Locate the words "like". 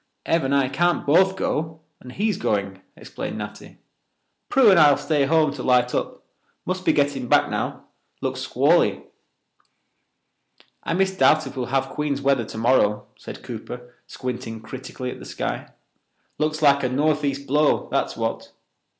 16.63-16.81